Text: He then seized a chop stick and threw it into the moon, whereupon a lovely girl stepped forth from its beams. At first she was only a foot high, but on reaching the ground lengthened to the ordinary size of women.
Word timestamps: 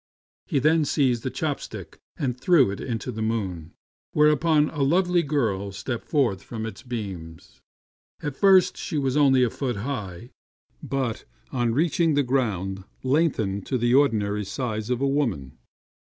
He 0.47 0.57
then 0.57 0.83
seized 0.83 1.23
a 1.27 1.29
chop 1.29 1.59
stick 1.59 1.99
and 2.17 2.35
threw 2.35 2.71
it 2.71 2.81
into 2.81 3.11
the 3.11 3.21
moon, 3.21 3.73
whereupon 4.13 4.71
a 4.71 4.81
lovely 4.81 5.21
girl 5.21 5.71
stepped 5.71 6.05
forth 6.07 6.41
from 6.41 6.65
its 6.65 6.81
beams. 6.81 7.61
At 8.19 8.35
first 8.35 8.77
she 8.77 8.97
was 8.97 9.15
only 9.15 9.43
a 9.43 9.51
foot 9.51 9.75
high, 9.75 10.31
but 10.81 11.25
on 11.51 11.75
reaching 11.75 12.15
the 12.15 12.23
ground 12.23 12.83
lengthened 13.03 13.67
to 13.67 13.77
the 13.77 13.93
ordinary 13.93 14.43
size 14.43 14.89
of 14.89 15.01
women. 15.01 15.59